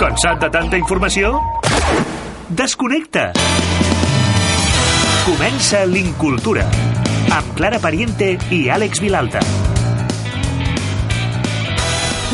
[0.00, 1.30] Cansat de tanta informació?
[2.52, 3.30] Desconnecta!
[5.24, 6.66] Comença l'Incultura
[7.32, 9.40] amb Clara Pariente i Àlex Vilalta.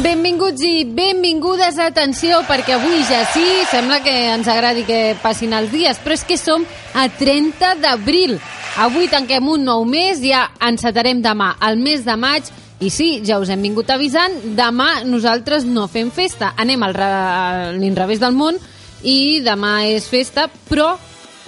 [0.02, 5.70] Benvinguts i benvingudes, atenció, perquè avui ja sí, sembla que ens agradi que passin els
[5.70, 8.40] dies, però és que som a 30 d'abril.
[8.82, 12.50] Avui tanquem un nou mes, ja encetarem demà el mes de maig,
[12.80, 17.04] i sí, ja us hem vingut avisant, demà nosaltres no fem festa, anem al re-
[17.04, 18.58] a l'inrevés del món
[19.02, 20.96] i demà és festa, però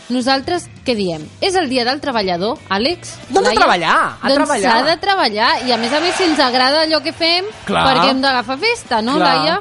[0.09, 1.27] nosaltres què diem?
[1.45, 3.10] És el dia del treballador, Àlex?
[3.28, 3.60] A Laia?
[3.60, 4.70] treballar, a doncs treballar.
[4.73, 7.84] s'ha de treballar i a més a més si ens agrada allò que fem, Clar.
[7.90, 9.34] perquè hem d'agafar festa, no, Clar.
[9.37, 9.59] Laia?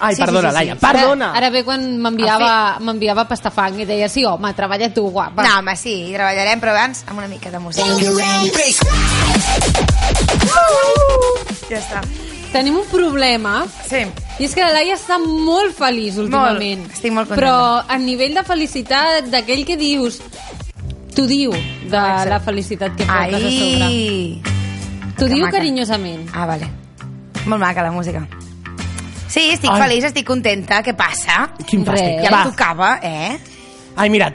[0.00, 0.60] Ai, Sí, sí, perdona, sí, sí.
[0.64, 1.28] Laia, perdona.
[1.30, 5.42] Ara, ara ve quan m'enviava m'enviava pastafang i deia, sí, home, treballa tu, guapa.
[5.46, 7.86] No, home, sí, treballarem, però abans amb una mica de música.
[11.70, 12.02] Ja està.
[12.54, 14.04] Tenim un problema, Sí.
[14.38, 16.84] i és que la Laia està molt feliç últimament.
[16.84, 17.40] Molt, estic molt contenta.
[17.40, 20.20] Però a nivell de felicitat, d'aquell que dius...
[21.14, 22.28] T'ho diu, de Exacte.
[22.30, 23.84] la felicitat que portes a sobre.
[23.86, 24.42] Ai.
[25.16, 25.58] T'ho diu maca.
[25.58, 26.28] carinyosament.
[26.34, 26.66] Ah, vale.
[27.46, 28.26] Molt maca la música.
[29.28, 29.80] Sí, estic Ai.
[29.82, 30.82] feliç, estic contenta.
[30.84, 31.48] Què passa?
[31.66, 32.00] Quin Res.
[32.00, 32.22] fàstic.
[32.24, 32.42] Ja Va.
[32.42, 33.38] em tocava, eh?
[33.96, 34.32] Ai, mira,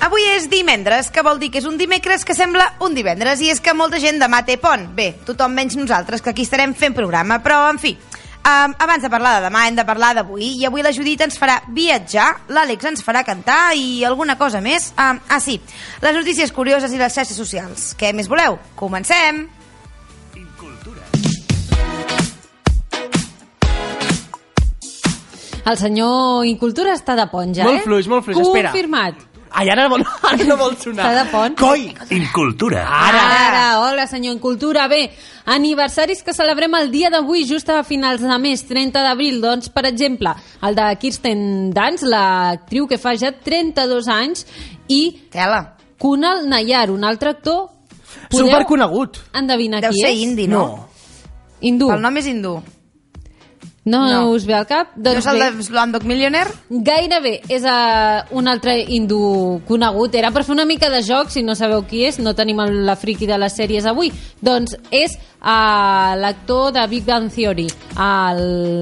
[0.00, 3.50] Avui és dimendres, que vol dir que és un dimecres que sembla un divendres, i
[3.50, 4.86] és que molta gent demà té pont.
[4.96, 9.10] Bé, tothom menys nosaltres, que aquí estarem fent programa, però, en fi, um, abans de
[9.10, 12.88] parlar de demà hem de parlar d'avui, i avui la Judit ens farà viatjar, l'Àlex
[12.88, 14.94] ens farà cantar i alguna cosa més.
[14.96, 15.60] Um, ah, sí,
[16.00, 17.92] les notícies curioses i les xarxes socials.
[17.98, 18.56] Què més voleu?
[18.76, 19.57] Comencem!
[25.68, 27.84] El senyor Incultura està de pont ja, Molt eh?
[27.84, 28.70] fluix, molt fluix, espera.
[28.72, 29.24] Confirmat.
[29.50, 31.04] ai, ara, vol, ara no vol sonar.
[31.08, 31.56] Està de pont.
[31.58, 31.86] Coi!
[32.16, 32.84] Incultura.
[32.86, 33.22] Ara.
[33.48, 34.86] Ara, hola senyor Incultura.
[34.88, 35.10] Bé,
[35.46, 39.40] aniversaris que celebrem el dia d'avui, just a finals de mes, 30 d'abril.
[39.44, 41.42] Doncs, per exemple, el de Kirsten
[41.76, 44.46] Dunst, l'actriu que fa ja 32 anys,
[44.88, 45.76] i Tela.
[45.98, 47.70] Kunal Nayar, un altre actor.
[48.30, 49.18] Podeu Superconegut.
[49.36, 50.20] endevinar Deu qui ser és?
[50.24, 50.88] indi, no?
[51.60, 51.90] Hindú.
[51.92, 52.58] El nom és hindú.
[53.88, 54.20] No, No.
[54.34, 54.92] us ve al cap?
[54.96, 56.52] No Doncs és el bé, de Slumdog Millionaire?
[56.68, 60.14] Gairebé és uh, un altre hindú conegut.
[60.18, 62.82] Era per fer una mica de joc, si no sabeu qui és, no tenim el,
[62.88, 64.12] la friki de les sèries avui.
[64.44, 67.68] Doncs és uh, l'actor de Big Bang Theory,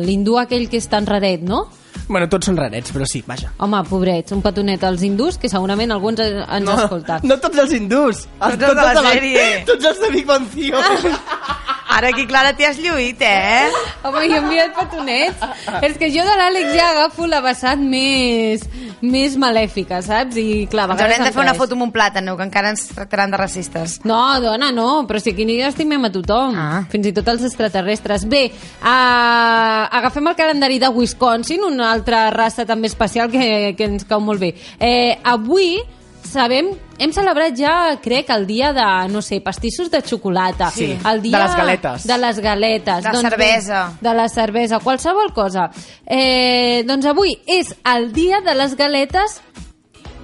[0.06, 1.66] l'hindú aquell que és tan raret, no?
[2.08, 3.50] Bueno, tots són rarets, però sí, vaja.
[3.64, 7.24] Home, pobrets, un petonet als hindús, que segurament algú ens, ens ha escoltat.
[7.26, 8.26] no tots els hindús.
[8.38, 9.46] Tots els de la sèrie.
[9.70, 11.14] Tots els de Big Bang Theory.
[11.96, 13.70] Ara aquí, Clara, t'hi has lluït, eh?
[14.04, 15.44] Home, jo he enviat petonets.
[15.86, 18.66] és que jo de l'Àlex ja agafo la vessant més,
[19.02, 20.36] més malèfica, saps?
[20.36, 22.86] I clar, a Ens haurem de fer una foto amb un plàtan, que encara ens
[22.94, 24.00] tractaran de racistes.
[24.04, 26.84] No, dona, no, però si aquí ni estimem a tothom, Ah.
[26.88, 28.24] fins i tot els extraterrestres.
[28.28, 28.52] Bé,
[28.82, 34.20] uh, agafem el calendari de Wisconsin, una altra raça també especial que, que ens cau
[34.20, 34.54] molt bé.
[34.80, 35.82] Eh, avui
[36.26, 40.70] sabem, hem celebrat ja, crec, el dia de, no sé, pastissos de xocolata.
[40.74, 42.06] Sí, el dia de les galetes.
[42.06, 43.04] De les galetes.
[43.04, 43.82] De doncs, cervesa.
[44.00, 45.70] De la cervesa, qualsevol cosa.
[46.04, 49.40] Eh, doncs avui és el dia de les galetes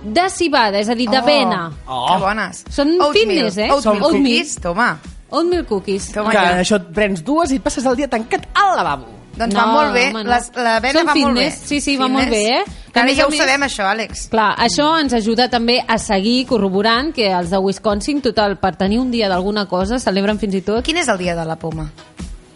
[0.03, 1.65] de cibada, és a dir, d'avena.
[1.87, 2.07] Oh.
[2.11, 2.65] Que bones.
[2.75, 3.71] Són fitness, eh?
[3.71, 4.93] Oatmeal Són cookies, toma.
[5.33, 6.11] Oatmeal cookies.
[6.13, 6.61] Toma Que ja.
[6.61, 9.22] això et prens dues i et passes el dia tancat al lavabo.
[9.37, 11.47] Doncs va molt bé, home, les, la vena Són va molt bé.
[11.51, 12.65] fitness, Sí, sí, va molt bé, eh?
[12.95, 14.27] A Ara ja ho més- sabem, això, Àlex.
[14.29, 18.99] Clar, això ens ajuda també a seguir corroborant que els de Wisconsin, total, per tenir
[19.01, 20.85] un dia d'alguna cosa, celebren fins i tot...
[20.85, 21.89] Quin és el dia de la poma?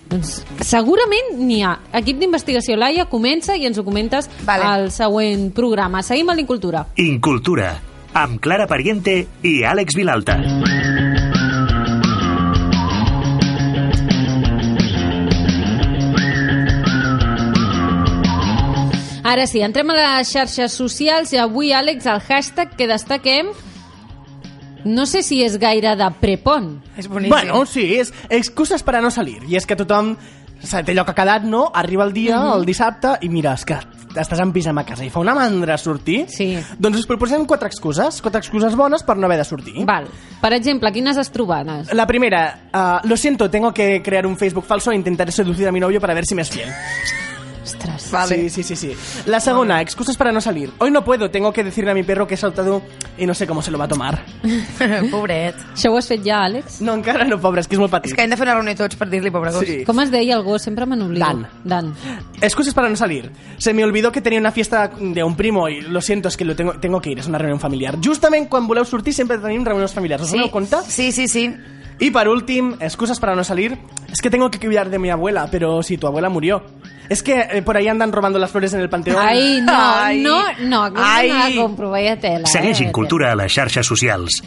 [0.09, 1.79] Doncs, segurament n'hi ha.
[1.99, 4.63] Equip d'investigació Laia comença i ens ho comentes Vale.
[4.63, 6.03] al següent programa.
[6.03, 6.85] Seguim a l'Incultura.
[6.97, 7.73] Incultura.
[8.13, 10.37] Amb Clara Pariente i Àlex Vilalta.
[19.27, 23.49] Ara sí, entrem a les xarxes socials i avui, Àlex, el hashtag que destaquem
[24.87, 26.77] no sé si és gaire de prepont.
[26.97, 27.33] És boníssim.
[27.35, 29.41] Bueno, sí, és excuses per a no salir.
[29.51, 30.13] I és que tothom
[30.63, 31.73] té allò que ha quedat, no?
[31.75, 32.53] Arriba el dia, Mhm.
[32.61, 33.75] el dissabte, i mira, és que
[34.15, 36.27] estàs en pijama a casa i fa una mandra sortir.
[36.31, 36.57] Sí.
[36.79, 39.85] Doncs us proposem quatre excuses, quatre excuses bones per no haver de sortir.
[39.85, 40.07] Val.
[40.41, 41.93] Per exemple, quines has trobat?
[41.93, 45.73] La primera, uh, lo siento, tengo que crear un Facebook falso e intentaré seducir a
[45.73, 46.69] mi novio para ver si me es fiel.
[47.89, 48.11] Ostres.
[48.11, 48.49] Vale.
[48.49, 49.23] Sí, sí, sí, sí.
[49.27, 50.71] La segunda, excusas para no salir.
[50.79, 52.83] Hoy no puedo, tengo que decirle a mi perro que he saltado
[53.17, 54.25] y no sé cómo se lo va a tomar.
[55.11, 55.57] Pobret.
[55.75, 56.81] Això ho has fet ja, Àlex?
[56.85, 58.17] No, encara no, pobre, és que és molt És petit.
[58.17, 59.65] que hem de fer una reunió tots per dir-li, pobre gos.
[59.67, 59.79] Sí.
[59.87, 60.63] Com es deia el gos?
[60.67, 61.25] Sempre me n'oblido.
[61.25, 61.47] Dan.
[61.65, 61.95] Dan.
[62.41, 63.31] Excusas para no salir.
[63.59, 66.45] Se me olvidó que tenía una fiesta de un primo y lo siento, es que
[66.45, 67.97] lo tengo, tengo que ir, es una reunión familiar.
[68.05, 70.25] Justament quan voleu sortir sempre tenim reunions familiars.
[70.25, 70.37] Us sí.
[70.37, 70.77] doneu compte?
[70.89, 71.55] sí, sí, sí.
[71.99, 73.79] Y por último, excusas para no salir.
[74.13, 76.63] Es que tengo que cuidar de mi abuela, pero si tu abuela murió.
[77.09, 79.17] Es que eh, por ahí andan robando las flores en el panteón.
[79.21, 80.21] Ai, no, Ai.
[80.23, 81.31] no, no, no Ai.
[81.31, 82.47] me la compro, vaya tela.
[82.47, 84.43] Segueix eh, Incultura a les xarxes socials.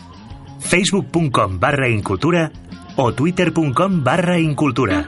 [0.59, 2.51] facebook.com barra Incultura
[2.97, 5.05] o twitter.com barra Incultura.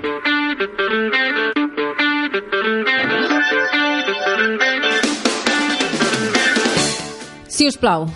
[7.47, 8.07] Si us plau,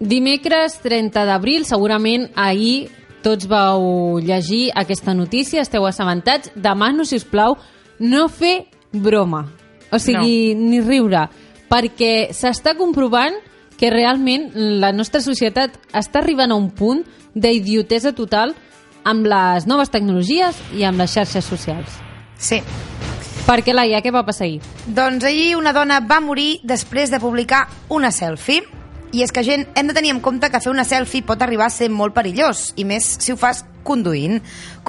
[0.00, 2.90] dimecres 30 d'abril, segurament ahir
[3.22, 6.50] tots vau llegir aquesta notícia, esteu assabentats.
[6.58, 7.54] Demano, si us plau,
[8.02, 9.46] no fer broma.
[9.92, 10.68] O sigui, no.
[10.70, 11.26] ni riure.
[11.72, 13.36] Perquè s'està comprovant
[13.78, 14.50] que realment
[14.82, 17.02] la nostra societat està arribant a un punt
[17.34, 18.52] d'idiotesa total
[19.08, 21.96] amb les noves tecnologies i amb les xarxes socials.
[22.38, 22.60] Sí.
[23.42, 24.60] Perquè, Laia, què va passar ahir?
[24.86, 28.62] Doncs ahir una dona va morir després de publicar una selfie.
[29.12, 31.66] I és que, gent, hem de tenir en compte que fer una selfie pot arribar
[31.68, 34.38] a ser molt perillós, i més si ho fas conduint.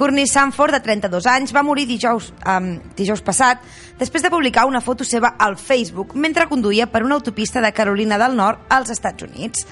[0.00, 3.60] Courtney Sanford, de 32 anys, va morir dijous, um, dijous passat
[3.98, 8.16] després de publicar una foto seva al Facebook mentre conduïa per una autopista de Carolina
[8.16, 9.68] del Nord als Estats Units.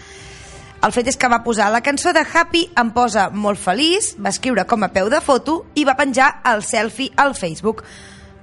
[0.82, 4.34] El fet és que va posar la cançó de Happy em posa molt feliç, va
[4.34, 7.86] escriure com a peu de foto i va penjar el selfie al Facebook.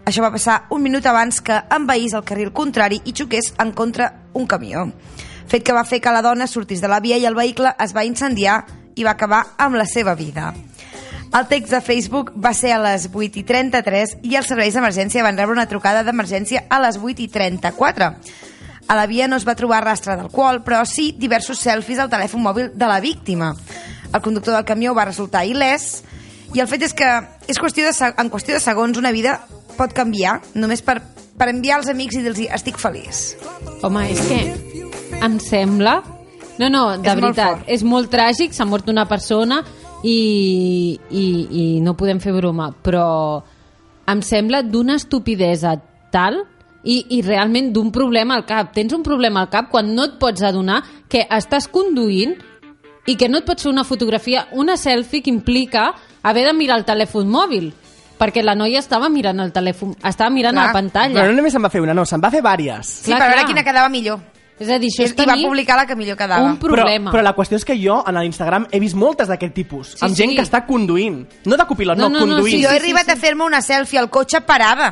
[0.10, 4.14] Això va passar un minut abans que envaís el carril contrari i xoqués en contra
[4.34, 4.88] un camió.
[5.50, 7.96] Fet que va fer que la dona sortís de la via i el vehicle es
[7.96, 8.62] va incendiar
[8.96, 10.54] i va acabar amb la seva vida.
[11.30, 15.26] El text de Facebook va ser a les 8 i 33 i els serveis d'emergència
[15.26, 18.10] van rebre una trucada d'emergència a les 8 i 34.
[18.90, 22.42] A la via no es va trobar rastre d'alcohol, però sí diversos selfies al telèfon
[22.42, 23.54] mòbil de la víctima.
[24.14, 26.02] El conductor del camió va resultar il·lès
[26.58, 27.12] i el fet és que
[27.46, 29.38] és qüestió de, en qüestió de segons una vida
[29.78, 30.98] pot canviar només per,
[31.38, 33.36] per enviar als amics i dir-los estic feliç.
[33.86, 34.69] Home, és que
[35.22, 36.00] em sembla...
[36.60, 37.70] No, no, de És molt veritat, fort.
[37.72, 39.62] és molt tràgic, s'ha mort una persona
[40.04, 43.06] i, i, i no podem fer broma, però
[44.12, 45.78] em sembla d'una estupidesa
[46.12, 46.42] tal
[46.84, 48.74] i, i realment d'un problema al cap.
[48.76, 52.36] Tens un problema al cap quan no et pots adonar que estàs conduint
[53.08, 56.82] i que no et pots fer una fotografia, una selfie que implica haver de mirar
[56.82, 57.70] el telèfon mòbil
[58.20, 60.66] perquè la noia estava mirant el telèfon, estava mirant Clar.
[60.68, 61.22] la pantalla.
[61.22, 62.84] Però no només se'n va fer una, no, se'n va fer vàries.
[63.06, 63.48] Sí, Clar, per veure clar.
[63.54, 64.20] quina quedava millor.
[64.60, 66.50] És a dir, això és I va publicar la que millor quedava.
[66.52, 67.10] un problema.
[67.10, 69.94] Però, però la qüestió és que jo, a l'Instagram, he vist moltes d'aquest tipus.
[69.96, 70.36] Sí, amb gent sí.
[70.36, 71.22] que està conduint.
[71.46, 72.58] No de copilot, No, no, no, no, conduint.
[72.58, 73.16] Sí, jo he sí, arribat sí.
[73.16, 74.92] a fer-me una selfie al cotxe parada.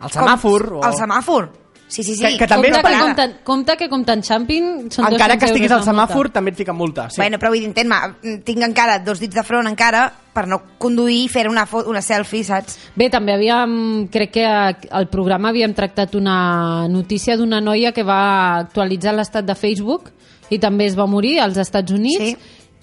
[0.00, 0.68] El semàfor.
[0.68, 0.86] Com, o...
[0.88, 1.50] El semàfor.
[1.88, 2.22] Sí, sí, sí.
[2.24, 3.04] Que- que també compte, és que parada.
[3.04, 6.74] compten, compte que compten xamping són Encara 200 que estiguis al semàfor, també et fiquen
[6.76, 7.08] multa.
[7.10, 7.20] Sí.
[7.20, 11.24] Bueno, però vull dir, entén-me, tinc encara dos dits de front encara per no conduir
[11.24, 12.76] i fer una, una selfie, saps?
[12.96, 14.44] Bé, també havíem, crec que
[14.90, 20.10] al programa havíem tractat una notícia d'una noia que va actualitzar l'estat de Facebook
[20.50, 22.18] i també es va morir als Estats Units.
[22.18, 22.36] Sí.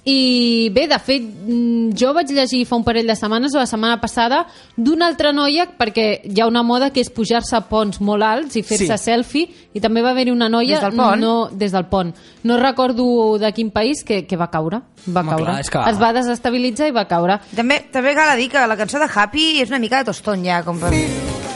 [0.06, 3.66] I bé, de fet, mm, jo vaig llegir fa un parell de setmanes o la
[3.66, 4.42] setmana passada
[4.76, 8.58] d'una altra noia, perquè hi ha una moda que és pujar-se a ponts molt alts
[8.60, 9.04] i fer-se Sí.
[9.06, 10.82] selfie, i també va haver-hi una noia...
[10.82, 11.22] Des del pont?
[11.22, 12.12] No, des del pont.
[12.44, 14.82] No recordo de quin país que, que va caure.
[15.08, 15.46] Va Home, caure.
[15.46, 17.40] clar, que- Es va desestabilitzar i va caure.
[17.56, 20.64] També, també cal dir que la cançó de Happy és una mica de toston ja,
[20.64, 20.92] com per...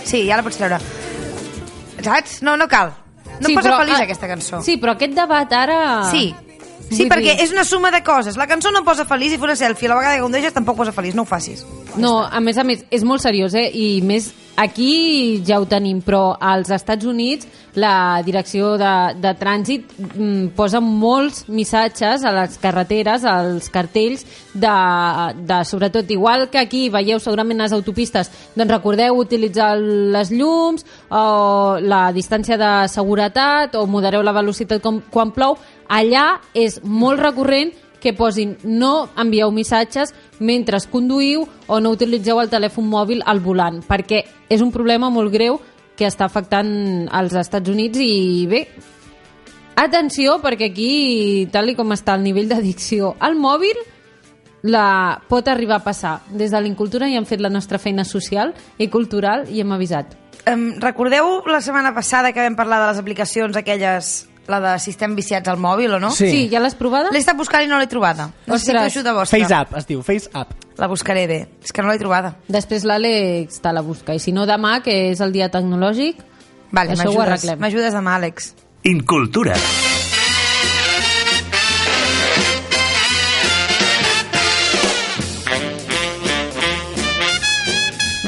[0.06, 0.80] Sí, ja la pots treure.
[2.02, 2.42] Saps?
[2.44, 2.94] No, no cal.
[3.42, 4.62] No em posa però, feliç ah, aquesta cançó.
[4.64, 5.80] Sí, però aquest debat ara...
[6.12, 6.30] Sí.
[6.90, 8.38] Sí, Vull perquè dir- és una suma de coses.
[8.38, 9.88] La cançó no posa feliç i fer una selfie.
[9.88, 11.14] A la vegada que condueixes tampoc posa feliç.
[11.16, 11.66] No ho facis.
[11.98, 13.70] No, a més a més, és molt seriós, eh?
[13.74, 17.48] I més, aquí ja ho tenim, però als Estats Units
[17.78, 24.74] la direcció de, de trànsit mm, posa molts missatges a les carreteres, als cartells, de,
[25.46, 31.78] de sobretot, igual que aquí veieu segurament les autopistes, doncs recordeu utilitzar les llums, o
[31.82, 35.58] la distància de seguretat, o modereu la velocitat com, quan plou,
[35.90, 42.52] allà és molt recurrent que posin no envieu missatges mentre conduïu o no utilitzeu el
[42.52, 45.60] telèfon mòbil al volant, perquè és un problema molt greu
[45.98, 48.68] que està afectant als Estats Units i bé,
[49.76, 50.92] atenció perquè aquí,
[51.52, 53.82] tal i com està el nivell d'addicció al mòbil,
[54.68, 56.20] la pot arribar a passar.
[56.30, 60.18] Des de l'Incultura ja hem fet la nostra feina social i cultural i hem avisat.
[60.48, 64.92] Um, recordeu la setmana passada que vam parlar de les aplicacions aquelles, la de si
[64.92, 66.12] estem viciats al mòbil o no?
[66.12, 66.30] Sí.
[66.32, 67.10] sí ja l'has provada?
[67.12, 68.30] L'he estat buscant i no l'he trobada.
[68.48, 69.04] No sé si Ostres.
[69.04, 69.40] de vostra.
[69.40, 70.56] Face Up, es diu, Face Up.
[70.78, 71.48] La buscaré bé.
[71.64, 72.36] És que no l'he trobada.
[72.48, 74.14] Després l'Àlex te la busca.
[74.14, 76.24] I si no, demà, que és el dia tecnològic,
[76.72, 77.28] Vale, Això ho m'ajudes.
[77.28, 77.60] arreglem.
[77.60, 78.54] M'ajudes demà, Àlex.
[78.84, 79.56] Incultura.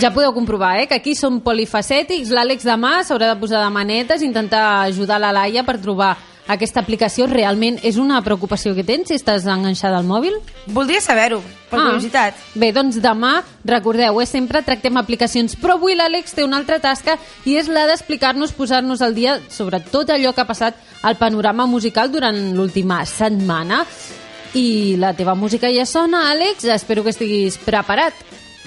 [0.01, 2.29] Ja podeu comprovar, eh, que aquí som polifacètics.
[2.29, 6.17] L'Àlex demà s'haurà de posar de manetes, intentar ajudar la Laia per trobar
[6.49, 10.33] aquesta aplicació realment és una preocupació que tens si estàs enganxada al mòbil?
[10.65, 11.83] Voldria saber-ho, per Ah.
[11.83, 12.33] curiositat.
[12.55, 17.19] Bé, doncs demà, recordeu, eh, sempre tractem aplicacions, però avui l'Àlex té una altra tasca
[17.45, 21.67] i és la d'explicar-nos, posar-nos al dia sobre tot allò que ha passat al panorama
[21.67, 23.85] musical durant l'última setmana.
[24.55, 28.13] I la teva música ja sona, Àlex, espero que estiguis preparat.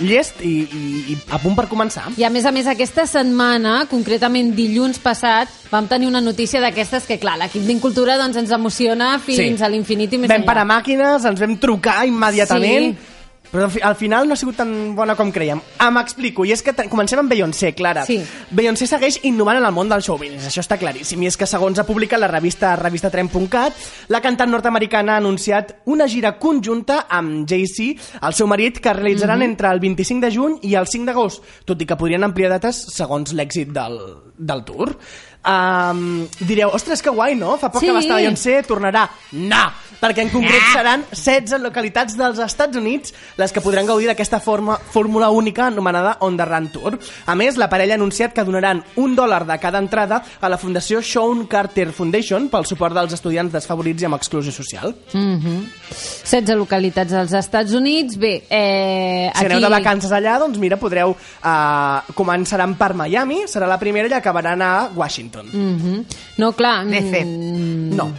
[0.03, 0.83] Llest i, i,
[1.15, 2.09] i a punt per començar.
[2.19, 7.07] I a més a més aquesta setmana, concretament dilluns passat, vam tenir una notícia d'aquestes
[7.09, 10.47] que, clar, l'equip d'Incultura doncs, ens emociona fins a l'infinit i més Vam enllà.
[10.51, 13.12] parar màquines, ens vam trucar immediatament, Sí.
[13.53, 15.61] Però al fi- al final no ha sigut tan bona com creiem.
[15.79, 18.07] Ah, M'explico, i és que comencem amb Beyoncé, Clara.
[18.07, 18.17] Sí.
[18.51, 21.47] Beyoncé segueix innovant en el món del show business, això està claríssim, i és que
[21.47, 23.73] segons ha publicat la revista revistatrem.cat,
[24.09, 29.39] la cantant nord-americana ha anunciat una gira conjunta amb Jay-Z, el seu marit, que realitzaran
[29.39, 29.45] Mhm.
[29.51, 32.87] entre el 25 de juny i el 5 d'agost, tot i que podrien ampliar dates
[32.95, 33.99] segons l'èxit del,
[34.39, 34.97] del tour.
[35.45, 37.57] Um, direu, ostres, que guai, no?
[37.59, 37.87] Fa poc Sí.
[37.87, 39.09] que va estar Beyoncé, tornarà.
[39.33, 39.73] No!
[40.03, 44.77] Perquè en concret seran 16 localitats dels Estats Units les que podran gaudir d'aquesta forma-
[44.77, 46.99] fórmula única anomenada On the Run Tour.
[47.27, 50.59] A més, la parella ha anunciat que donaran un dòlar de cada entrada a la
[50.59, 54.93] Fundació Sean Carter Foundation pel suport dels estudiants desfavorits i amb exclusió social.
[55.13, 55.69] Mm -hmm.
[56.25, 58.17] 16 localitats als Estats Units.
[58.19, 59.47] Bé, eh, Si aquí...
[59.53, 61.11] aneu de vacances allà, doncs mira, podreu...
[61.45, 65.32] Uh, començaran per Miami, serà la primera i acabaran a Washington.
[65.53, 66.05] Mm -hmm.
[66.39, 66.87] No, clar...
[66.87, 67.25] DC.
[67.25, 68.13] mm, No,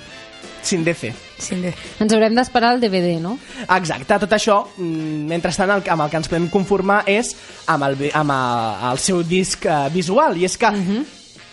[0.62, 1.14] sin DC.
[1.38, 3.38] Sí, de- Ens haurem d'esperar el DVD, no?
[3.78, 7.36] Exacte, tot això, mm, mentrestant, el, amb el que ens podem conformar és
[7.68, 10.68] amb el, amb el, el seu disc eh, visual, i és que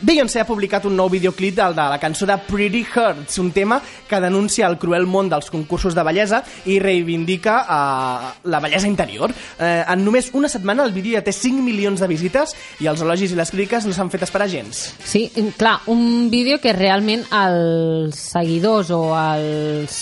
[0.02, 3.80] Beyoncé ha publicat un nou videoclip del, de la cançó de Pretty Hurts, un tema
[4.08, 9.34] que denuncia el cruel món dels concursos de bellesa i reivindica eh, la bellesa interior.
[9.58, 13.02] Eh, en només una setmana el vídeo ja té 5 milions de visites i els
[13.04, 14.86] elogis i les crítiques no s'han fet esperar gens.
[15.04, 15.26] Sí,
[15.58, 20.00] clar, un vídeo que realment els seguidors o els...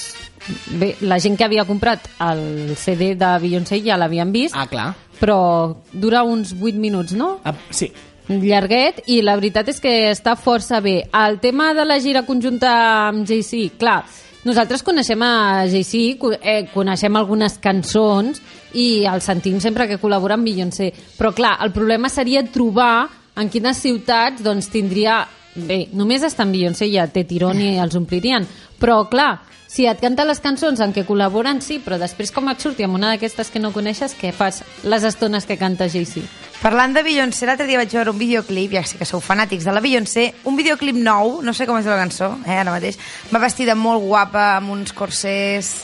[0.81, 4.93] Bé, la gent que havia comprat el CD de Beyoncé ja l'havien vist, Ah, clar.
[5.21, 7.41] però dura uns 8 minuts, no?
[7.45, 7.91] Ah, sí.
[8.29, 11.03] Llarguet i la veritat és que està força bé.
[11.17, 12.73] El tema de la gira conjunta
[13.09, 14.03] amb JC, clar,
[14.45, 18.43] nosaltres coneixem a JC, eh, coneixem algunes cançons
[18.75, 20.93] i el sentim sempre que col·labora amb Beyoncé.
[21.19, 23.09] Però clar, el problema seria trobar
[23.39, 25.25] en quines ciutats doncs, tindria...
[25.67, 28.47] Bé, només està en Beyoncé ja té tirón i els omplirien.
[28.79, 32.63] Però clar, si et canta les cançons en què col·laboren, sí, però després com et
[32.63, 36.23] surti amb una d'aquestes que no coneixes, què fas les estones que canta JC?
[36.63, 39.75] Parlant de Beyoncé, l'altre dia vaig veure un videoclip, ja sé que sou fanàtics de
[39.77, 42.97] la Beyoncé, un videoclip nou, no sé com es diu la cançó, eh, ara mateix,
[43.29, 45.75] va vestida molt guapa, amb uns corsers...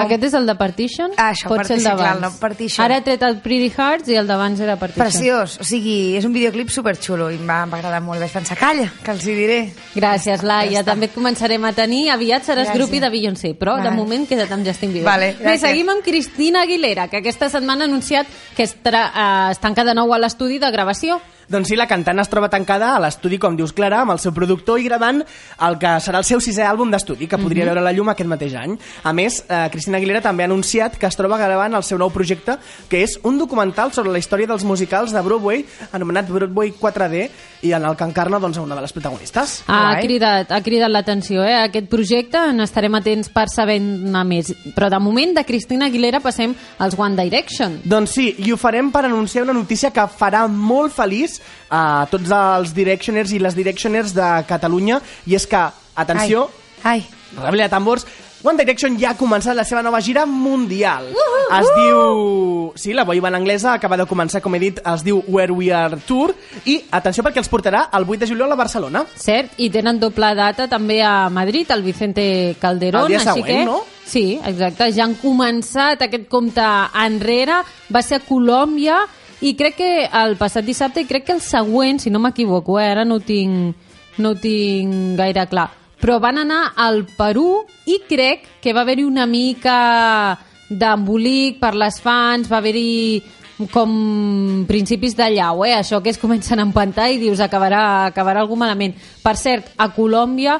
[0.00, 1.10] Aquest és el de Partition?
[1.16, 2.84] Ah, això, Pot ser el Partition, clar, el de Partition.
[2.84, 5.04] Ara he tret el Pretty Hearts i el d'abans era Partition.
[5.06, 8.32] Preciós, o sigui, és un videoclip superxulo i em va, em va agradar molt vaig
[8.32, 9.58] pensar, calla, que els hi diré.
[9.94, 10.78] Gràcies, Laia.
[10.80, 10.84] Ja.
[10.84, 12.10] També et començarem a tenir.
[12.10, 12.78] Aviat seràs Gràcies.
[12.78, 13.96] grupi de Beyoncé, però de Vale.
[13.96, 15.10] moment queda't amb Justin Bieber.
[15.10, 19.58] Vale, Bé, seguim amb Cristina Aguilera, que aquesta setmana ha anunciat que estarà, eh, es
[19.58, 21.20] tanca de nou a l'estudi de gravació.
[21.52, 24.32] Doncs sí, la cantant es troba tancada a l'estudi, com dius, Clara, amb el seu
[24.32, 25.20] productor i gravant
[25.66, 28.54] el que serà el seu sisè àlbum d'estudi, que podria veure la llum aquest mateix
[28.56, 28.78] any.
[29.04, 32.08] A més, eh, Cristina Aguilera també ha anunciat que es troba gravant el seu nou
[32.14, 32.56] projecte,
[32.88, 37.28] que és un documental sobre la història dels musicals de Broadway, anomenat Broadway 4D,
[37.62, 39.62] i en el que encarna doncs, una de les protagonistes.
[39.68, 41.54] Ha cridat, ha cridat l'atenció, eh?
[41.68, 44.54] Aquest projecte n'estarem atents per saber-ne més.
[44.74, 47.78] Però de moment, de Cristina Aguilera passem als One Direction.
[47.84, 52.30] Doncs sí, i ho farem per anunciar una notícia que farà molt feliç a tots
[52.30, 55.62] els Directioners i les Directioners de Catalunya, i és que,
[55.94, 56.48] atenció,
[56.82, 57.44] Ai, ai.
[57.44, 58.06] reble de tambors,
[58.42, 61.06] One Direction ja ha començat la seva nova gira mundial.
[61.54, 62.72] Es diu...
[62.74, 65.70] Sí, la boiva en anglesa acaba de començar, com he dit, es diu Where We
[65.76, 66.32] Are Tour,
[66.66, 69.04] i atenció perquè els portarà el 8 de juliol a Barcelona.
[69.14, 73.06] Cert, i tenen doble data també a Madrid, el Vicente Calderón.
[73.06, 73.82] El dia així següent, que, no?
[74.04, 74.90] Sí, exacte.
[74.96, 76.66] Ja han començat aquest compte
[77.04, 77.62] enrere,
[77.94, 79.04] va ser a Colòmbia,
[79.42, 82.88] i crec que el passat dissabte, i crec que el següent, si no m'equivoco, eh,
[82.92, 83.74] ara no ho, tinc,
[84.22, 85.68] no ho tinc gaire clar,
[86.02, 90.38] però van anar al Perú i crec que va haver-hi una mica
[90.70, 93.22] d'embolic per les fans, va haver-hi
[93.70, 95.74] com principis de llau, eh?
[95.76, 98.96] això que es comencen a empantar i dius acabarà, acabarà algú malament.
[99.22, 100.58] Per cert, a Colòmbia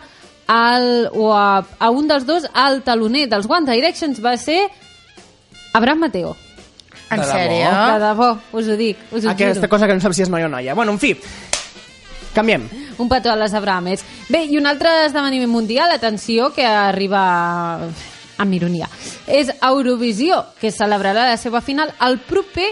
[0.52, 4.64] el, o a, a un dels dos, el taloner dels One Directions va ser
[5.72, 6.36] Abraham Mateo.
[7.12, 7.70] En De sèrio?
[7.70, 9.68] De debò, us ho dic, us ho Aquesta juro.
[9.68, 10.74] cosa que no saps si és noia o noia.
[10.74, 11.12] Bueno, en fi,
[12.34, 12.68] canviem.
[12.98, 14.04] Un petó a les Abrames.
[14.28, 17.22] Bé, i un altre esdeveniment mundial, atenció, que arriba
[18.38, 18.88] amb ironia.
[19.26, 22.70] És Eurovisió, que celebrarà la seva final el proper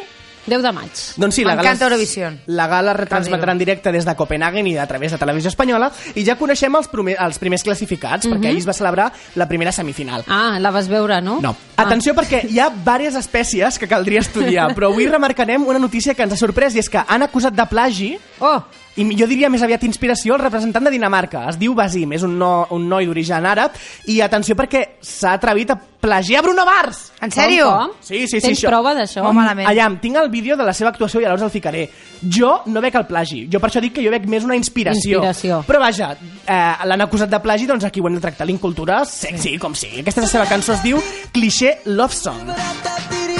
[0.51, 1.03] 10 de maig.
[1.23, 2.41] Doncs sí, la gala, Eurovision.
[2.47, 6.25] la gala retransmetrà en directe des de Copenhagen i a través de Televisió Espanyola i
[6.27, 10.27] ja coneixem els, primer, els primers classificats, perquè ahir es va celebrar la primera semifinal.
[10.29, 11.39] Ah, la vas veure, no?
[11.41, 11.55] No.
[11.77, 11.87] Ah.
[11.87, 16.27] Atenció perquè hi ha diverses espècies que caldria estudiar, però avui remarcarem una notícia que
[16.27, 18.63] ens ha sorprès i és que han acusat de plagi Oh,
[19.01, 21.47] i jo diria més aviat inspiració el representant de Dinamarca.
[21.49, 23.77] Es diu Basim, és un, no, un noi d'origen àrab
[24.13, 27.11] i atenció perquè s'ha atrevit a plagiar Bruno Mars!
[27.21, 27.67] En sèrio?
[27.69, 27.91] Com?
[28.01, 28.71] Sí, sí, sí, Tens això.
[28.73, 29.25] prova d'això?
[29.37, 29.69] Malament.
[29.69, 31.87] Allà, tinc el vídeo de la seva actuació i llavors el ficaré.
[32.23, 33.43] Jo no veig el plagi.
[33.53, 35.21] Jo per això dic que jo veig més una inspiració.
[35.21, 35.63] Inspiració.
[35.69, 39.57] Però vaja, eh, l'han acusat de plagi, doncs aquí ho hem de tractar l'incultura sexy,
[39.59, 40.01] com sigui.
[40.01, 41.01] Aquesta és la seva cançó, es diu
[41.33, 43.40] Cliché Love Song.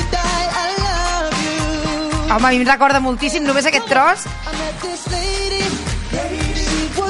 [2.31, 4.27] Home, a mi em recorda moltíssim només aquest tros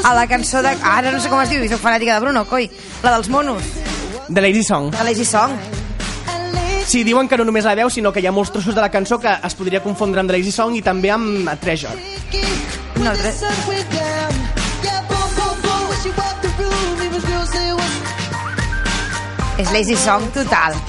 [0.04, 0.72] a la cançó de...
[0.82, 2.70] Ara no sé com es diu, i soc fanàtica de Bruno, coi.
[3.04, 3.62] La dels monos,
[4.32, 4.90] The Lazy Song.
[4.94, 5.52] de Lazy Song.
[6.86, 8.90] Sí, diuen que no només la veu, sinó que hi ha molts trossos de la
[8.90, 11.94] cançó que es podria confondre amb The Lazy Song i també amb Treasure.
[13.04, 13.34] No, tre...
[19.60, 20.80] És Lazy Song total.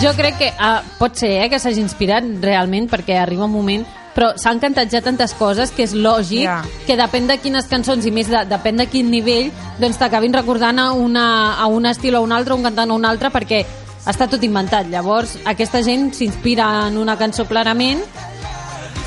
[0.00, 3.82] Jo crec que uh, pot ser eh, que s'hagi inspirat realment perquè arriba un moment
[4.14, 6.62] però s'han cantat ja tantes coses que és lògic Ja.
[6.86, 10.80] que depèn de quines cançons i més de, depèn de quin nivell doncs t'acabin recordant
[10.80, 13.60] a, una, a un estil o un altre, un cantant o un altre perquè
[14.08, 14.88] està tot inventat.
[14.88, 18.00] Llavors, aquesta gent s'inspira en una cançó clarament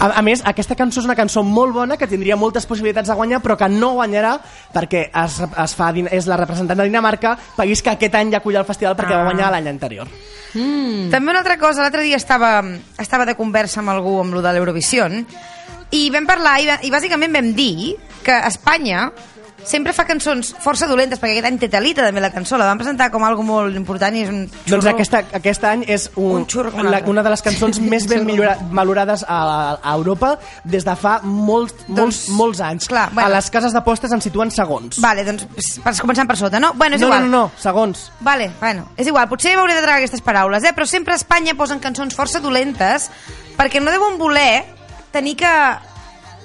[0.04, 3.16] A, a més, aquesta cançó és una cançó molt bona que tindria moltes possibilitats de
[3.16, 4.34] guanyar però que no guanyarà
[4.74, 8.58] perquè es, es fa, és la representant de Dinamarca país que aquest any ja acull
[8.60, 9.22] el festival perquè Ah.
[9.24, 10.08] va guanyar l'any anterior.
[10.56, 12.62] mm, També una altra cosa, l'altre dia estava,
[13.00, 15.26] estava de conversa amb algú amb lo de l'Eurovision
[15.92, 19.12] i vam parlar i, i bàsicament vam dir que Espanya
[19.66, 22.80] sempre fa cançons força dolentes perquè aquest any té Talita també la cançó, la van
[22.82, 24.72] presentar com algo molt important i és un xurro.
[24.74, 28.26] Doncs aquesta, aquest any és un, Un xurro la, una de les cançons més ben
[28.28, 29.40] millora, valorades a,
[29.82, 32.88] a Europa des de fa molts, molts, Doncs, molts anys.
[32.92, 33.30] clar, bueno.
[33.30, 35.00] A les cases d'apostes en situen segons.
[35.04, 35.48] Vale, doncs
[36.02, 36.74] començant per sota, no?
[36.76, 37.30] Bueno, és no, no, igual.
[37.32, 38.10] no, no, segons.
[38.20, 40.74] Vale, bueno, és igual, potser m'hauré de tragar aquestes paraules, eh?
[40.76, 43.10] però sempre a Espanya posen cançons força dolentes
[43.58, 44.64] perquè no deuen voler
[45.14, 45.50] tenir que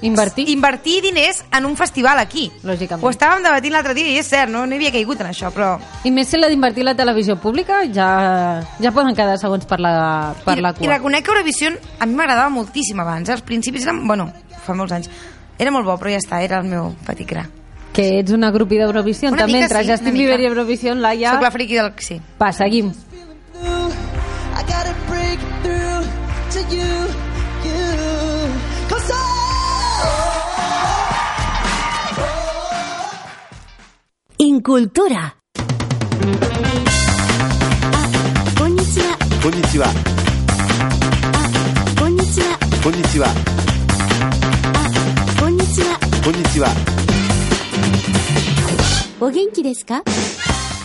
[0.02, 2.48] invertir invertir diners en un festival aquí.
[2.62, 3.04] Lògicament.
[3.04, 5.74] Ho estàvem debatint l'altre dia i és cert, no, no havia caigut en això, però...
[6.04, 8.08] i més si l'ha d'invertir la televisió pública ja,
[8.80, 9.94] ja poden quedar segons per la,
[10.44, 13.86] per I, la I cua reconec que Eurovision a mi m'agradava moltíssim abans, als principis
[13.86, 14.30] eren, bueno,
[14.64, 15.10] fa molts anys,
[15.58, 17.48] era molt bo, però ja està, era el meu petit gra.
[17.98, 20.14] que ets una grupi d'Eurovisió també mica entre sí, Justin.
[20.14, 21.90] Bieber i Eurovisió Laia Soc la friqui del...
[21.98, 22.20] Sí.
[22.38, 22.92] va, seguim
[24.58, 26.06] I gotta break through
[26.54, 27.27] to you.
[43.13, 43.27] ちは。
[45.39, 46.69] こんにちは。
[49.19, 50.03] お元気ですか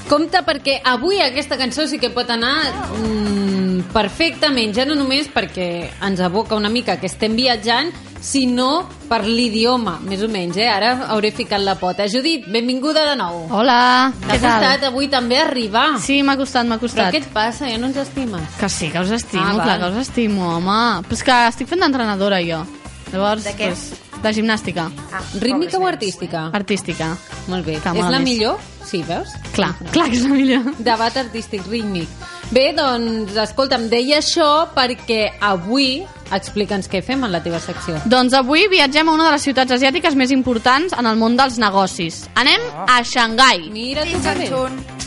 [0.08, 5.90] Compte perquè avui aquesta cançó sí que pot anar mm, perfectament, ja no només perquè
[6.00, 7.92] ens aboca una mica que estem viatjant,
[8.23, 10.69] sinó per l'idioma, més o menys, eh?
[10.71, 12.05] Ara hauré ficat la pota.
[12.07, 13.41] Judit, benvinguda de nou.
[13.51, 14.53] Hola, T'ha què tal?
[14.63, 15.97] costat avui també arribar.
[15.99, 17.11] Sí, m'ha costat, m'ha Però costat.
[17.13, 17.67] què et passa?
[17.69, 18.47] Ja no ens estimes?
[18.59, 19.91] Que sí, que us estimo, Ah, ah, clar val.
[19.91, 21.03] que us estimo, home.
[21.03, 22.63] Però és que estic fent d'entrenadora, jo.
[23.11, 23.67] Llavors, De què?
[23.67, 23.91] Pues,
[24.23, 26.49] de gimnàstica, Ah, Rítmica o artística?
[26.53, 27.17] artística.
[27.47, 27.75] Molt bé.
[27.77, 28.23] És la més.
[28.23, 28.57] millor?
[28.83, 29.29] Sí, veus?
[29.53, 30.63] Clar, clar que és la millor.
[30.79, 32.07] Debat artístic rítmic.
[32.51, 37.95] Bé, doncs, escolta'm, deia això perquè avui explica'ns què fem en la teva secció.
[38.05, 41.57] Doncs avui viatgem a una de les ciutats asiàtiques més importants en el món dels
[41.57, 42.27] negocis.
[42.35, 43.69] Anem a Xangai.
[43.71, 44.47] Mira tu que bé.
[44.47, 45.02] Xinxanxun.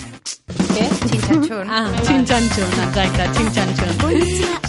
[0.57, 0.87] Què?
[1.11, 1.71] Xinxanxun.
[1.71, 4.21] Ah, Xinxanxun, exacte, xinxanxun.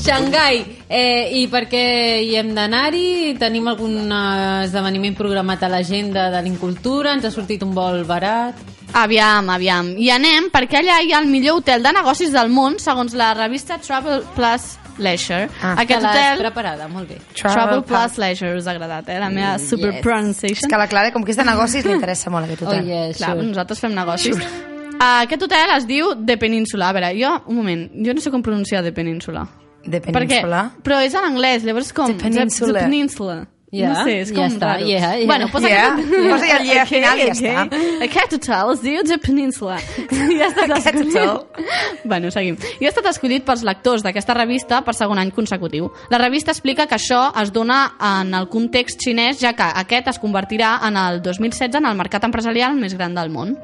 [0.07, 1.83] Xangai, eh, i per què
[2.23, 3.35] hi hem d'anar-hi?
[3.39, 7.13] Tenim algun eh, esdeveniment programat a l'agenda de l'Incultura?
[7.17, 8.55] Ens ha sortit un vol barat?
[8.97, 9.89] Aviam, aviam.
[9.99, 13.33] I anem perquè allà hi ha el millor hotel de negocis del món, segons la
[13.35, 15.49] revista Travel Plus Leisure.
[15.61, 16.39] Ah, Aquest hotel...
[16.39, 17.19] preparada, molt bé.
[17.35, 19.19] Travel Plus Leisure, us ha agradat, eh?
[19.21, 19.99] La meva super yes.
[19.99, 20.69] És pronunciation.
[20.71, 22.87] que a la Clara, com que és de negocis, li interessa molt aquest Oh, hotel.
[22.87, 23.45] yes, Clar, sure.
[23.51, 24.39] nosaltres fem negocis.
[24.39, 26.89] Uh, aquest hotel es diu The Peninsula.
[26.89, 29.47] A veure, jo, un moment, jo no sé com pronunciar The Peninsula.
[29.87, 30.63] De península.
[30.67, 32.11] Perquè, però és en anglès, llavors com...
[32.11, 32.73] The Peninsula.
[32.73, 33.37] The, the Peninsula.
[33.67, 34.85] Ja, no sé, és com ja està, raro.
[34.87, 35.27] yeah, yeah.
[35.27, 36.13] Bueno, posa Yeah, aquest...
[36.31, 37.49] posa ja el yeah final i ja okay.
[37.67, 37.79] està.
[38.05, 39.79] Aquest hotel es diu The Peninsula.
[40.07, 41.17] I ha estat Aquest escollit...
[41.17, 41.65] hotel.
[42.07, 42.55] Bueno, seguim.
[42.79, 45.91] I ha estat escollit pels lectors d'aquesta revista per segon any consecutiu.
[46.13, 50.21] La revista explica que això es dona en el context xinès, ja que aquest es
[50.23, 53.57] convertirà en el 2016 en el mercat empresarial més gran del món.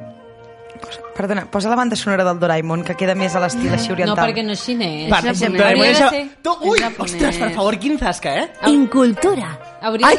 [1.16, 4.26] Perdona, posa la banda sonora del Doraemon, que queda més a l'estil així No, oriental.
[4.30, 5.10] perquè no és xinès.
[5.12, 5.40] Va, japonès.
[5.54, 8.48] Doraemon Hauria és ser- Tu, ui, és ostres, per favor, quin zasca, eh?
[8.68, 9.58] Incultura.
[9.82, 10.18] Hauria, Ai!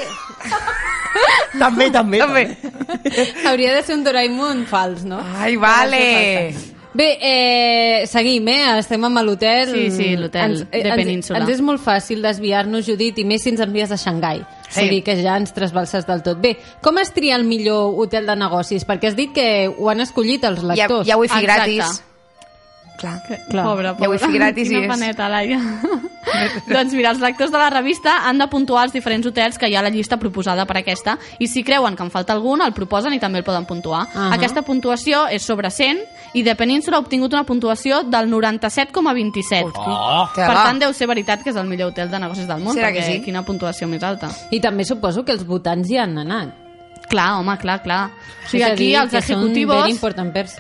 [1.59, 2.19] també, també.
[2.19, 2.45] També.
[3.47, 5.21] hauria de ser un Doraemon fals, no?
[5.39, 6.55] Ai, vale.
[6.95, 8.79] Bé, eh, seguim, eh?
[8.79, 9.73] Estem amb l'hotel.
[9.73, 11.41] Sí, sí, l'hotel Ens- de ens- Península.
[11.41, 14.45] Ens és molt fàcil desviar-nos, Judit, i més si ens envies a Xangai.
[14.69, 14.81] Sí.
[14.81, 16.41] Vull dir que ja ens trasbalses del tot.
[16.41, 18.87] Bé, com es tria el millor hotel de negocis?
[18.87, 21.07] Perquè has dit que ho han escollit els Ja, lectors.
[21.07, 21.75] hi ha wifi Exacte.
[21.77, 22.03] gratis.
[22.97, 23.21] Clar.
[23.51, 23.65] Clar.
[23.67, 24.09] Pobre, Hi ha pobre.
[24.11, 25.59] wifi gratis i Quina és- paneta, Laia.
[26.67, 29.75] doncs mira, els lectors de la revista han de puntuar els diferents hotels que hi
[29.77, 32.73] ha a la llista proposada per aquesta i si creuen que en falta algun, el
[32.73, 34.07] proposen i també el poden puntuar.
[34.15, 34.33] Ahà.
[34.39, 36.01] Aquesta puntuació és sobre 100
[36.35, 39.73] i de Península ha obtingut una puntuació del 97,27.
[39.75, 42.61] Oh, Que Per tant, deu ser veritat que és el millor hotel de negocis del
[42.63, 43.23] món, Serà perquè que sí?
[43.23, 44.31] quina puntuació més alta.
[44.51, 46.55] I també suposo que els votants hi han anat.
[47.09, 48.01] Clar, home, clar, clar.
[48.09, 49.71] O sigui, aquí dir, els executius...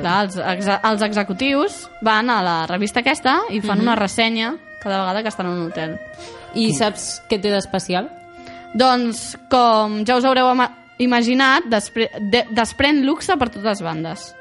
[0.04, 5.22] Clar, els, els executius van a la revista aquesta i fan una ressenya cada vegada
[5.22, 5.96] que estan en un hotel.
[6.54, 8.10] I saps què té d'especial?
[8.74, 14.32] Doncs, com ja us haureu ima- imaginat, despre de desprèn luxe per totes bandes.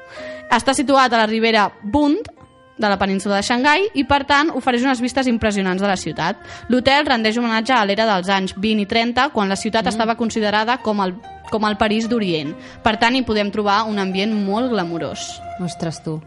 [0.52, 2.28] Està situat a la ribera Bund,
[2.76, 6.40] de la península de Xangai i, per tant, ofereix unes vistes impressionants de la ciutat.
[6.68, 10.78] L'hotel rendeix homenatge a l'era dels anys 20 i 30, quan la ciutat estava considerada
[10.82, 11.14] com el,
[11.52, 12.54] com el París d'Orient.
[12.82, 15.28] Per tant, hi podem trobar un ambient molt glamurós.
[15.62, 16.18] Ostres, tu.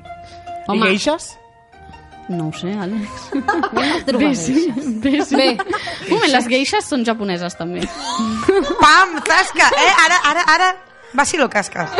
[0.71, 1.35] I geixes?
[2.27, 3.29] No ho sé, Àlex.
[3.71, 4.65] Bé, Bé, sí.
[5.03, 5.35] Bé, sí.
[5.35, 5.49] Bé.
[5.55, 7.85] Un moment, les geixes són japoneses, també.
[8.83, 9.69] Pam, tasca.
[9.71, 10.73] Eh, ara, ara, ara.
[11.15, 11.95] Vacilo cascas.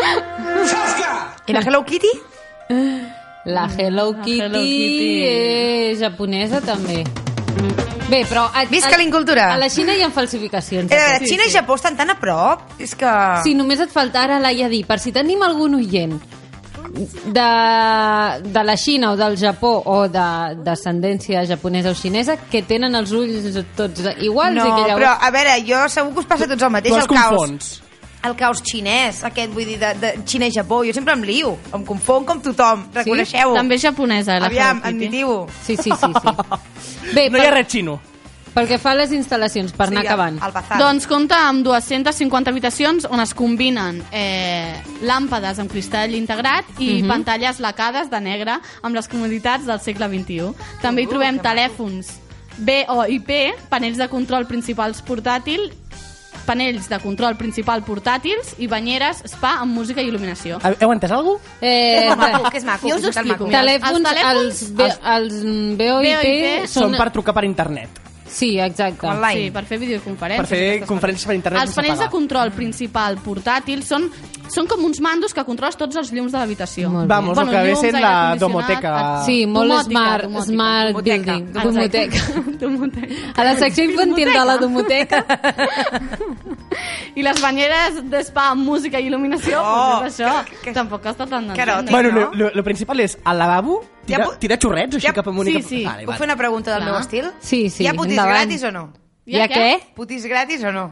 [1.48, 2.12] I la Hello Kitty?
[3.48, 5.24] La Hello Kitty, Hello Kitty.
[5.24, 7.04] és japonesa també.
[8.08, 8.46] Bé, però...
[8.54, 9.54] A, Visca la incultura.
[9.54, 10.92] A la Xina hi ha falsificacions.
[10.92, 12.64] Eh, a veure, Sí, Xina i Japó estan tan a prop.
[12.80, 13.14] És que...
[13.44, 16.20] Sí, només et falta ara Laia dir, per si tenim algun oient
[16.98, 17.48] de,
[18.44, 20.28] de la Xina o del Japó o de
[20.64, 25.04] descendència japonesa o xinesa que tenen els ulls tots iguals no, i que llavors...
[25.04, 27.12] però a veure, jo segur que us passa a tots el mateix, Tu el els
[27.12, 27.76] caos.
[28.28, 30.82] El caos xinès, aquest, vull dir, de, de Xina-Japó.
[30.88, 33.56] Jo sempre em lio, em confon com tothom, reconeixeu-ho.
[33.56, 35.06] També és japonesa, eh, la Aviam, Hello Kitty.
[35.08, 35.48] admitiu-ho.
[35.64, 36.12] Sí, sí, sí.
[36.22, 36.36] sí.
[37.16, 38.00] Bé, No hi ha per, res xino.
[38.58, 40.40] pel que fa a les instal·lacions, per anar acabant.
[40.44, 40.80] El bazar.
[40.82, 44.74] Doncs compta amb 250 habitacions on es combinen eh,
[45.06, 47.08] làmpades amb cristall integrat i Mhm.
[47.08, 50.56] pantalles lacades de negre amb les comoditats del segle XXI.
[50.82, 52.16] També hi trobem telèfons
[52.58, 55.70] VoIP, panells de control principals portàtil
[56.48, 60.62] panells de control principal portàtils i banyeres spa amb música i il·luminació.
[60.64, 61.56] Heu heu entès alguna cosa?
[61.62, 62.90] Eh, Que és maco, que és maco.
[62.90, 65.40] Jo us ho explico, telèfons, Els telèfons, els, els
[65.78, 66.88] VoIP, VoIP són...
[66.88, 68.04] Són per trucar per internet.
[68.30, 69.08] Sí, exacte.
[69.08, 69.46] Online.
[69.46, 70.38] Sí, per fer videoconferències.
[70.38, 74.10] Per fer conferències per internet Els panells de control principal portàtil són,
[74.52, 76.92] són com uns mandos que controles tots els llums de l'habitació.
[77.08, 79.24] Vamos, el que ve sent la domoteca.
[79.26, 80.52] Sí, molt domòtica, smart, domòtica.
[80.52, 81.38] smart Domoteca.
[81.38, 81.54] building.
[81.54, 82.20] Domoteca.
[82.62, 83.34] Domoteca.
[83.36, 85.26] A la secció infantil de la domoteca.
[87.18, 90.44] I les banyeres d'espa amb música i il·luminació, Oh, doncs és això.
[90.46, 91.90] que- que- Tampoc costa tant que eròtic.
[91.90, 91.92] d'entendre.
[91.92, 92.20] Bueno, no?
[92.34, 95.28] lo, lo, lo principal és al lavabo tira, Ja pu- tira xorrets així ja- cap
[95.30, 95.70] amunt i sí, cap...
[95.70, 95.82] sí.
[95.86, 96.18] Vale, Puc vale.
[96.24, 96.92] fer una pregunta del Clar.
[96.94, 97.28] meu estil?
[97.40, 98.36] Sí, sí, Hi ha putis endavant.
[98.48, 98.86] gratis o no?
[99.28, 99.68] Hi ha què?
[99.96, 100.88] Putis gratis o no?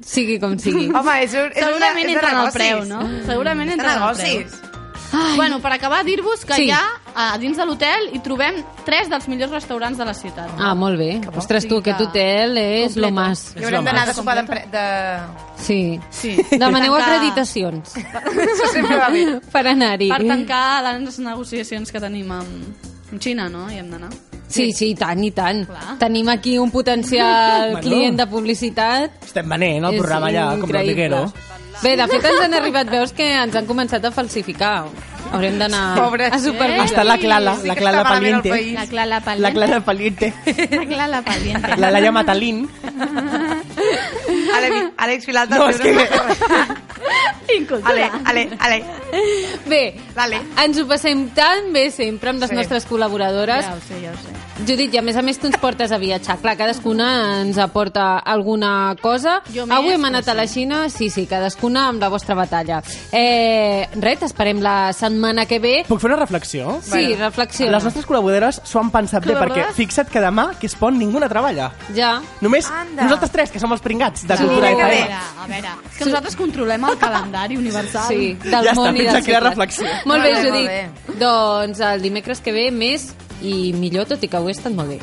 [0.00, 0.88] Sigui com sigui.
[0.96, 3.00] Home, és, un, és una, Segurament és de entra en el preu, no?
[3.26, 4.69] Segurament És entra en el preu.
[5.12, 5.36] Negocis.
[5.36, 6.68] Bueno, per acabar, dir-vos que Sí.
[6.68, 6.80] ja
[7.14, 10.50] a dins de l'hotel hi trobem tres dels millors restaurants de la ciutat.
[10.58, 11.20] Ah, molt bé.
[11.36, 13.00] Ostres, tu, aquest hotel és Completo.
[13.08, 13.54] lo más.
[13.56, 14.84] I haurem d'anar de sopar d'empre- de...
[15.56, 16.00] Sí.
[16.10, 16.36] Sí.
[16.58, 19.40] Demaneu tancar- acreditacions Això sempre va bé.
[19.52, 20.08] per anar-hi.
[20.08, 22.74] Per tancar les negociacions que tenim amb,
[23.12, 23.68] amb Xina, no?
[23.70, 24.10] Hi hem d'anar.
[24.50, 25.60] Sí, sí, i tant, i tant.
[25.64, 25.96] Clar.
[26.00, 27.80] Tenim aquí un potencial Bueno.
[27.86, 29.22] client de publicitat.
[29.22, 31.32] Estem venent el programa allà, com l'Otiguero.
[31.82, 34.84] Bé, de fet ens han arribat veus que ens han començat a falsificar.
[35.30, 36.86] Haurem d'anar a supervisar.
[36.88, 38.74] Està la Clara, Sí la Clara està malament el Paliente.
[38.74, 39.20] La Clara La
[39.80, 40.32] Paliente.
[40.34, 40.76] Paliente.
[40.76, 41.76] La Clara Paliente.
[41.78, 42.68] La Laia Matalín.
[44.56, 45.56] Ale, Àlex Vilalta.
[45.58, 45.94] No, és que...
[47.56, 47.90] Incultura.
[47.90, 48.84] Ale, ale, ale.
[49.66, 49.82] Bé,
[50.14, 50.42] Dale.
[50.64, 52.56] ens ho passem tan bé sempre amb les Sí.
[52.56, 53.64] nostres col·laboradores.
[53.64, 54.39] Ja ho sé, ja ho sé.
[54.66, 56.36] Judit, i a més a més tu ens portes a viatjar.
[56.42, 59.38] Clar, cadascuna ens aporta alguna cosa.
[59.54, 62.82] Jo més, Avui hem anat a la Xina, sí, sí, cadascuna amb la vostra batalla.
[63.10, 65.72] Eh, res, esperem la setmana que ve.
[65.88, 66.76] Puc fer una reflexió?
[66.82, 67.72] Sí, Bueno, reflexiona.
[67.72, 71.18] Les nostres col·laboradores s'ho han pensat bé, perquè fixa't que demà, que es pon, ningú
[71.20, 71.70] no treballa.
[71.96, 72.20] Ja.
[72.40, 73.04] Només Anda.
[73.08, 75.00] nosaltres tres, que som els pringats de Sí, Cultura que A bé.
[75.00, 75.08] FM.
[75.08, 75.68] veure, a veure.
[75.90, 78.08] És que nosaltres controlem el calendari universal.
[78.08, 79.86] Sí, del Ja està, món i fins aquí la reflexió.
[80.04, 80.70] Molt bé, Molt bé, molt
[81.08, 81.18] Judit.
[81.20, 84.94] Doncs el dimecres que ve més i millor, tot i que ho he estat molt
[84.94, 85.00] bé.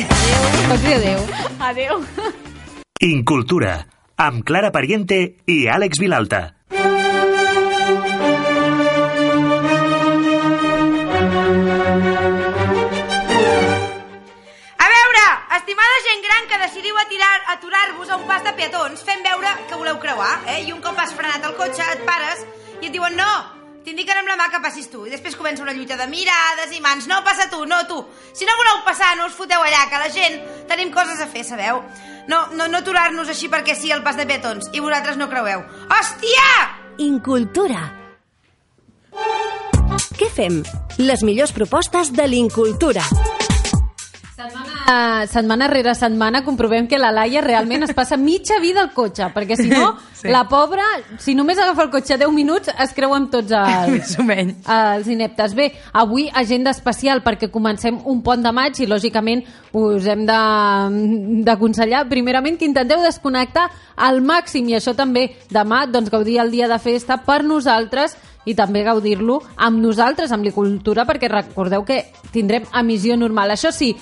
[0.00, 0.94] Adéu.
[0.94, 1.26] Adéu.
[1.70, 2.04] Adéu.
[3.00, 6.60] Incultura, amb Clara Pariente i Àlex Vilalta.
[15.70, 20.00] Estimada gent gran que decidiu aturar-vos a un pas de peatons fent veure que voleu
[20.02, 20.64] creuar, eh?
[20.66, 22.42] i un cop has frenat el cotxe et pares
[22.80, 23.28] i et diuen no,
[23.84, 25.04] t'indiquen amb la mà que passis tu.
[25.06, 27.08] I després comença una lluita de mirades i mans.
[27.10, 28.00] No, passa tu, no tu.
[28.32, 30.40] Si no voleu passar, no us foteu allà, que la gent
[30.70, 31.82] tenim coses a fer, sabeu?
[32.28, 35.64] No, no, no aturar-nos així perquè sí al pas de peatons i vosaltres no creueu.
[35.88, 36.46] Hòstia!
[37.00, 37.88] Incultura.
[40.20, 40.60] Què fem?
[41.00, 43.06] Les millors propostes de l'Incultura.
[44.40, 49.26] Setmana, setmana rere setmana comprovem que la Laia realment es passa mitja vida al cotxe,
[49.34, 50.30] perquè si no, sí.
[50.32, 50.84] la pobra,
[51.20, 54.62] si només agafa el cotxe 10 minuts, es creu amb tots els, Més o menys.
[54.64, 55.54] els ineptes.
[55.58, 59.44] Bé, avui agenda especial perquè comencem un pont de maig i, lògicament,
[59.76, 60.24] us hem
[61.44, 66.68] d'aconsellar, primerament, que intenteu desconnectar al màxim, i això també demà, doncs, gaudir el dia
[66.70, 68.16] de festa per nosaltres
[68.48, 73.52] i també gaudir-lo amb nosaltres, amb la cultura, perquè recordeu que tindrem emissió normal.
[73.52, 73.92] Això sí,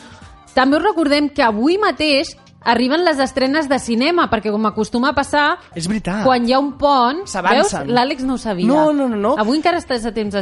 [0.55, 2.35] també us recordem que avui mateix
[2.69, 6.23] arriben les estrenes de cinema, perquè com acostuma a passar, És veritat.
[6.27, 7.25] quan hi ha un pont...
[7.49, 7.73] Veus?
[7.89, 8.67] L'Àlex no ho sabia.
[8.69, 9.35] No, no, no, no.
[9.41, 10.35] Avui encara estàs a temps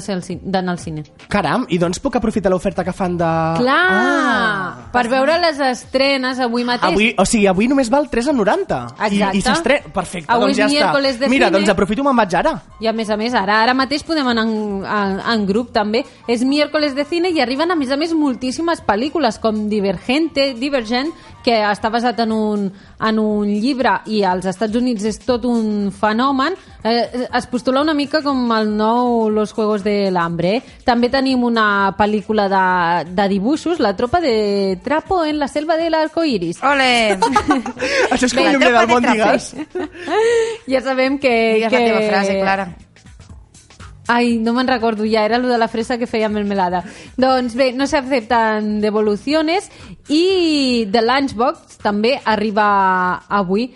[0.43, 1.05] d'anar al cine.
[1.31, 3.31] Caram, i doncs puc aprofitar l'oferta que fan de...
[3.61, 3.79] Clar!
[3.91, 4.89] Ah.
[4.93, 6.93] Per veure les estrenes avui mateix.
[6.93, 8.81] Avui, o sigui, avui només val 3,90.
[8.97, 9.39] I, Exacte.
[9.39, 9.93] i s'estrena.
[9.95, 11.31] Perfecte, Avui doncs ja miércoles de està.
[11.33, 11.59] Mira, cine.
[11.59, 12.55] doncs aprofito i me'n vaig ara.
[12.81, 16.03] I a més a més, ara ara mateix podem anar en, en, en grup també.
[16.29, 21.13] És miércoles de cine i arriben a més a més moltíssimes pel·lícules com Divergente, Divergent,
[21.47, 22.67] que està basat en un,
[22.99, 26.57] en un llibre i als Estats Units és tot un fenomen.
[26.83, 30.57] Eh, es postula una mica com el nou Los Juegos de l'Hambre.
[30.87, 32.65] També tenim una pel·lícula de,
[33.15, 36.59] de dibuixos, La tropa de Trapo en la selva de l'arcoiris.
[36.67, 36.91] Ole!
[38.13, 39.53] Això és com Bé, el llibre tropa del de Mòndigues.
[40.75, 41.37] ja sabem que...
[41.61, 41.79] Digues que...
[41.79, 42.69] la teva frase, Clara.
[44.07, 46.85] Ai, no me'n recordo ja, era lo de la fresa que feia melmelada.
[47.17, 49.71] Doncs bé, no s'accepten devoluciones
[50.09, 52.69] i The Lunchbox també arriba
[53.27, 53.71] avui.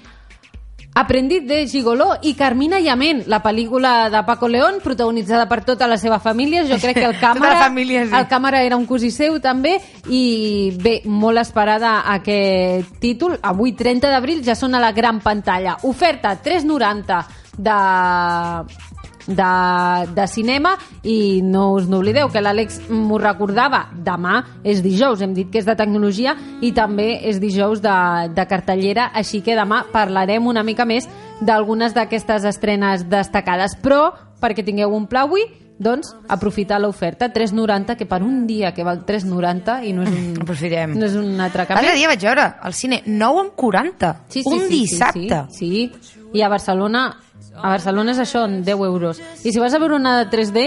[0.92, 5.96] Aprendit de Gigoló i Carmina Llamen, la pel·lícula de Paco León, protagonitzada per tota la
[5.96, 6.64] seva família.
[6.66, 8.14] Jo crec que el Tota càmera, família, sí.
[8.18, 9.76] el càmera era un cosí seu també
[10.10, 13.38] i bé, molt esperada aquest títol.
[13.42, 15.76] Avui, 30 d'abril, ja són a la gran pantalla.
[15.86, 17.22] Oferta 3,90
[17.56, 17.78] de
[19.36, 20.74] de, de cinema
[21.06, 25.68] i no us n'oblideu que l'Àlex m'ho recordava demà és dijous, hem dit que és
[25.68, 27.96] de tecnologia i també és dijous de,
[28.34, 31.08] de cartellera, així que demà parlarem una mica més
[31.40, 35.46] d'algunes d'aquestes estrenes destacades però perquè tingueu un pla avui
[35.80, 40.34] doncs aprofitar l'oferta 3,90 que per un dia que val 3,90 i no és un,
[40.42, 40.92] Aprofitem.
[40.92, 44.10] no és un L'altre atracament dia vaig veure al cine 9 amb 40.
[44.28, 45.44] Sí, sí, un sí, dissabte.
[45.48, 46.19] Sí, sí, sí.
[46.32, 47.08] I a Barcelona
[47.60, 49.20] a Barcelona és això, en 10 euros.
[49.44, 50.62] I si vas a veure una de 3D,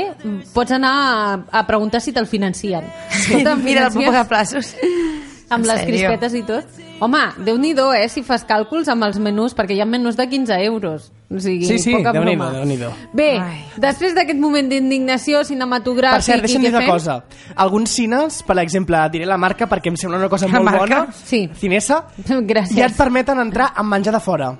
[0.53, 2.85] pots anar a, a preguntar si te'l financien.
[3.09, 4.05] Sí, te'l mira, el puc financien?
[4.11, 4.73] pagar a plaços.
[5.53, 6.79] Amb En les crispetes i tot.
[7.03, 10.27] Home, déu nhi eh, si fas càlculs amb els menús, perquè hi ha menús de
[10.29, 11.11] 15 euros.
[11.29, 12.59] O sigui, Sí, sí, poca Déu-n'hi-do, broma.
[12.59, 12.91] Déu-n'hi-do.
[13.13, 13.65] Bé, Ai.
[13.77, 16.15] després d'aquest moment d'indignació cinematogràfic...
[16.21, 16.89] Per cert, deixa'm dir una fem?
[16.89, 17.23] cosa.
[17.55, 20.79] Alguns cines, per exemple, diré la marca perquè em sembla una cosa La molt marca?
[20.79, 21.13] bona.
[21.25, 21.49] Sí.
[21.59, 22.03] Cinesa.
[22.53, 22.77] Gràcies.
[22.77, 24.53] Ja et permeten entrar amb menjar de fora.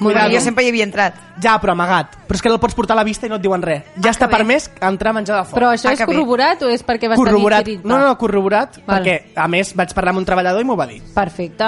[0.00, 0.32] Molt Cuidado.
[0.34, 1.14] jo sempre hi havia entrat.
[1.40, 2.16] Ja, però amagat.
[2.26, 3.84] Però és que no el pots portar a la vista i no et diuen res.
[4.02, 4.36] Ja està que bé.
[4.38, 5.60] permès entrar a menjar de fora.
[5.60, 6.12] Però això Ah, és que bé.
[6.12, 7.60] corroborat o és perquè va corroborat.
[7.60, 9.02] estar dit No, no, corroborat, Val.
[9.02, 11.00] perquè a més vaig parlar amb un treballador i m'ho va dir.
[11.14, 11.64] Perfecte.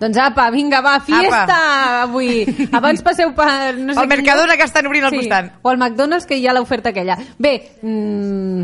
[0.00, 2.46] Doncs apa, vinga, va, fiesta avui.
[2.72, 3.76] Abans passeu per...
[3.76, 5.50] No sé Al quin Mercadona que estan obrint al costat.
[5.62, 7.18] O al McDonald's que hi ha l'oferta aquella.
[7.38, 8.62] Bé, mm,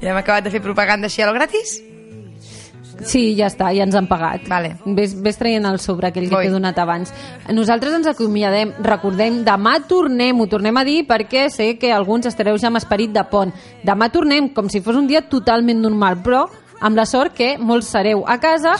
[0.00, 1.80] Ja hem acabat de fer propaganda així a lo gratis?
[3.08, 4.46] Sí, ja està, ja ens han pagat.
[4.50, 4.74] Vale.
[4.84, 7.12] Ves, ves traient el sobre aquell que t'he donat abans.
[7.52, 12.58] Nosaltres ens acomiadem, recordem, demà tornem, ho tornem a dir perquè sé que alguns estareu
[12.58, 13.54] ja amb esperit de pont.
[13.84, 16.46] Demà tornem com si fos un dia totalment normal, però
[16.82, 18.74] amb la sort que molts sereu a casa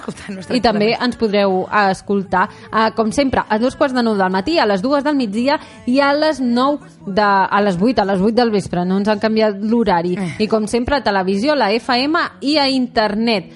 [0.52, 4.32] i també ens podreu eh, escoltar, uh, com sempre, a dos quarts de nou del
[4.34, 8.06] matí, a les dues del migdia i a les nou de, a les vuit, a
[8.08, 10.16] les vuit del vespre, no ens han canviat l'horari.
[10.42, 13.52] I com sempre, a televisió, a la FM i a internet.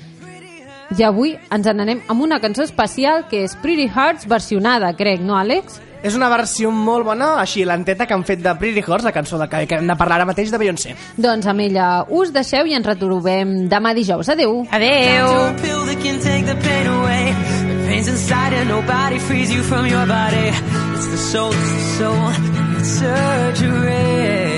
[0.94, 5.34] I avui ens n'anem amb una cançó especial que és Pretty Hearts versionada, crec, no,
[5.34, 5.80] Àlex?
[6.06, 9.40] És una versió molt bona, així l'enteta que han fet de Pretty Horse, la cançó
[9.40, 10.94] de que, que hem de parlar ara mateix de Beyoncé.
[11.16, 14.30] Doncs amb ella us deixeu i ens retrobem demà dijous.
[14.30, 14.62] Adeu!
[14.70, 15.32] Adeu!
[15.48, 17.34] a pill that can take the pain away.
[17.66, 20.52] The pain's inside and nobody frees you from your body.
[20.94, 22.30] It's the soul, it's the soul,
[22.78, 24.55] it's surgery.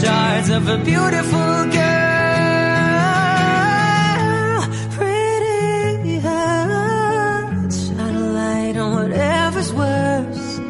[0.00, 1.80] Shards of a beautiful girl.
[4.96, 10.60] Pretty hearts, shine a light on whatever's worse.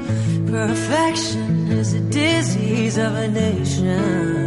[0.51, 4.40] Perfection is a disease of a nation.